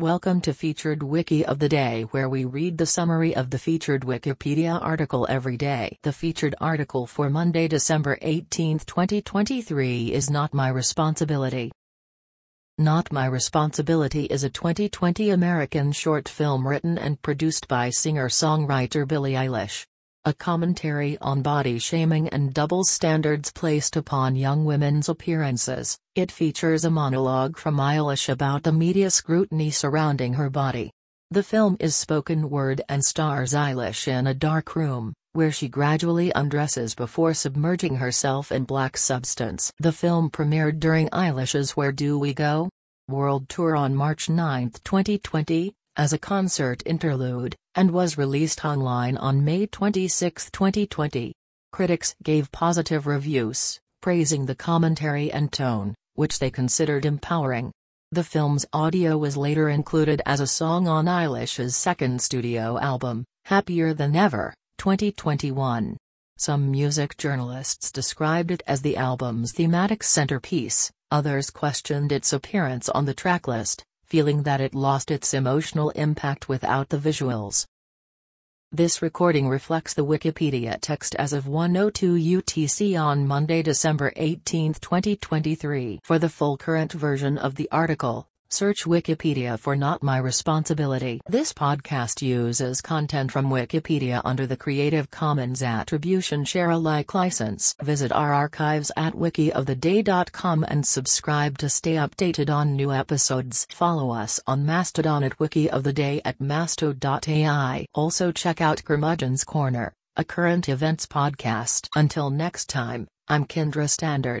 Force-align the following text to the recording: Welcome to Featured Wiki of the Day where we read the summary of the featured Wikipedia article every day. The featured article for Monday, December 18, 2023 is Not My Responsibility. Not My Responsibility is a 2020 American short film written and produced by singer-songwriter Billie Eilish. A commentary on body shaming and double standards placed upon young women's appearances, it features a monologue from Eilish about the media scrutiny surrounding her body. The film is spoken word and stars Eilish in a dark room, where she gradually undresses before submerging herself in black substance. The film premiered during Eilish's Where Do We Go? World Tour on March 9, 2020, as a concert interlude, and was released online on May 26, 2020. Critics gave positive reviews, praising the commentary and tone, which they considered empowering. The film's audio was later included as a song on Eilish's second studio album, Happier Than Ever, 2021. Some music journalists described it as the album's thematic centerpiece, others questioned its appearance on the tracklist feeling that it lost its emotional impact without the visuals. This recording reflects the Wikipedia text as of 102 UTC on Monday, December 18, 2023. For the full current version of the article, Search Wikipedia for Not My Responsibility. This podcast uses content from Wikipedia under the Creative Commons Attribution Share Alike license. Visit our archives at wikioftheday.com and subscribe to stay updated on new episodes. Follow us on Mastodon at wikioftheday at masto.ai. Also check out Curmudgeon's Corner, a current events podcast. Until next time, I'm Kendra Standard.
Welcome 0.00 0.40
to 0.42 0.54
Featured 0.54 1.02
Wiki 1.02 1.44
of 1.44 1.58
the 1.58 1.68
Day 1.68 2.06
where 2.10 2.30
we 2.30 2.46
read 2.46 2.78
the 2.78 2.86
summary 2.86 3.36
of 3.36 3.50
the 3.50 3.58
featured 3.58 4.00
Wikipedia 4.00 4.82
article 4.82 5.26
every 5.28 5.58
day. 5.58 5.98
The 6.04 6.12
featured 6.14 6.54
article 6.58 7.06
for 7.06 7.28
Monday, 7.28 7.68
December 7.68 8.16
18, 8.22 8.78
2023 8.78 10.10
is 10.10 10.30
Not 10.30 10.54
My 10.54 10.70
Responsibility. 10.70 11.70
Not 12.78 13.12
My 13.12 13.26
Responsibility 13.26 14.24
is 14.24 14.42
a 14.42 14.48
2020 14.48 15.28
American 15.28 15.92
short 15.92 16.30
film 16.30 16.66
written 16.66 16.96
and 16.96 17.20
produced 17.20 17.68
by 17.68 17.90
singer-songwriter 17.90 19.06
Billie 19.06 19.34
Eilish. 19.34 19.84
A 20.26 20.34
commentary 20.34 21.16
on 21.22 21.40
body 21.40 21.78
shaming 21.78 22.28
and 22.28 22.52
double 22.52 22.84
standards 22.84 23.50
placed 23.52 23.96
upon 23.96 24.36
young 24.36 24.66
women's 24.66 25.08
appearances, 25.08 25.96
it 26.14 26.30
features 26.30 26.84
a 26.84 26.90
monologue 26.90 27.56
from 27.56 27.78
Eilish 27.78 28.28
about 28.28 28.62
the 28.62 28.70
media 28.70 29.10
scrutiny 29.10 29.70
surrounding 29.70 30.34
her 30.34 30.50
body. 30.50 30.92
The 31.30 31.42
film 31.42 31.78
is 31.80 31.96
spoken 31.96 32.50
word 32.50 32.82
and 32.86 33.02
stars 33.02 33.54
Eilish 33.54 34.08
in 34.08 34.26
a 34.26 34.34
dark 34.34 34.76
room, 34.76 35.14
where 35.32 35.50
she 35.50 35.68
gradually 35.68 36.30
undresses 36.34 36.94
before 36.94 37.32
submerging 37.32 37.96
herself 37.96 38.52
in 38.52 38.64
black 38.64 38.98
substance. 38.98 39.72
The 39.78 39.90
film 39.90 40.28
premiered 40.28 40.80
during 40.80 41.08
Eilish's 41.08 41.78
Where 41.78 41.92
Do 41.92 42.18
We 42.18 42.34
Go? 42.34 42.68
World 43.08 43.48
Tour 43.48 43.74
on 43.74 43.94
March 43.94 44.28
9, 44.28 44.72
2020, 44.84 45.72
as 45.96 46.12
a 46.12 46.18
concert 46.18 46.82
interlude, 46.84 47.56
and 47.74 47.90
was 47.90 48.18
released 48.18 48.64
online 48.64 49.16
on 49.16 49.44
May 49.44 49.66
26, 49.66 50.50
2020. 50.50 51.32
Critics 51.72 52.14
gave 52.22 52.50
positive 52.50 53.06
reviews, 53.06 53.78
praising 54.00 54.46
the 54.46 54.54
commentary 54.54 55.30
and 55.30 55.52
tone, 55.52 55.94
which 56.14 56.38
they 56.38 56.50
considered 56.50 57.04
empowering. 57.04 57.70
The 58.12 58.24
film's 58.24 58.66
audio 58.72 59.16
was 59.16 59.36
later 59.36 59.68
included 59.68 60.20
as 60.26 60.40
a 60.40 60.46
song 60.46 60.88
on 60.88 61.06
Eilish's 61.06 61.76
second 61.76 62.20
studio 62.20 62.78
album, 62.80 63.24
Happier 63.44 63.94
Than 63.94 64.16
Ever, 64.16 64.52
2021. 64.78 65.96
Some 66.36 66.70
music 66.70 67.16
journalists 67.16 67.92
described 67.92 68.50
it 68.50 68.62
as 68.66 68.82
the 68.82 68.96
album's 68.96 69.52
thematic 69.52 70.02
centerpiece, 70.02 70.90
others 71.10 71.50
questioned 71.50 72.10
its 72.10 72.32
appearance 72.32 72.88
on 72.88 73.04
the 73.04 73.14
tracklist 73.14 73.82
feeling 74.10 74.42
that 74.42 74.60
it 74.60 74.74
lost 74.74 75.10
its 75.10 75.32
emotional 75.32 75.90
impact 75.90 76.48
without 76.48 76.88
the 76.88 76.98
visuals. 76.98 77.64
This 78.72 79.02
recording 79.02 79.48
reflects 79.48 79.94
the 79.94 80.04
Wikipedia 80.04 80.78
text 80.80 81.14
as 81.16 81.32
of 81.32 81.46
102 81.46 82.14
UTC 82.14 83.00
on 83.00 83.26
Monday, 83.26 83.62
December 83.62 84.12
18, 84.16 84.74
2023. 84.74 86.00
For 86.04 86.18
the 86.18 86.28
full 86.28 86.56
current 86.56 86.92
version 86.92 87.38
of 87.38 87.54
the 87.54 87.68
article, 87.72 88.26
Search 88.52 88.84
Wikipedia 88.84 89.58
for 89.58 89.76
Not 89.76 90.02
My 90.02 90.18
Responsibility. 90.18 91.20
This 91.28 91.52
podcast 91.52 92.20
uses 92.20 92.80
content 92.80 93.30
from 93.30 93.48
Wikipedia 93.48 94.20
under 94.24 94.46
the 94.46 94.56
Creative 94.56 95.08
Commons 95.10 95.62
Attribution 95.62 96.44
Share 96.44 96.70
Alike 96.70 97.14
license. 97.14 97.76
Visit 97.80 98.10
our 98.10 98.32
archives 98.34 98.90
at 98.96 99.14
wikioftheday.com 99.14 100.64
and 100.66 100.84
subscribe 100.84 101.58
to 101.58 101.68
stay 101.68 101.94
updated 101.94 102.50
on 102.50 102.74
new 102.74 102.92
episodes. 102.92 103.68
Follow 103.70 104.10
us 104.10 104.40
on 104.48 104.66
Mastodon 104.66 105.22
at 105.22 105.38
wikioftheday 105.38 106.20
at 106.24 106.40
masto.ai. 106.40 107.86
Also 107.94 108.32
check 108.32 108.60
out 108.60 108.82
Curmudgeon's 108.84 109.44
Corner, 109.44 109.92
a 110.16 110.24
current 110.24 110.68
events 110.68 111.06
podcast. 111.06 111.88
Until 111.94 112.30
next 112.30 112.68
time, 112.68 113.06
I'm 113.28 113.44
Kendra 113.44 113.88
Standard. 113.88 114.38